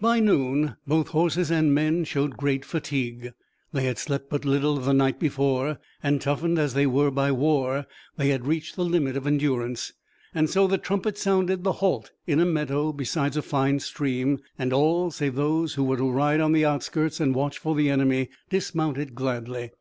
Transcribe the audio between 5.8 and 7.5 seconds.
and, toughened as they were by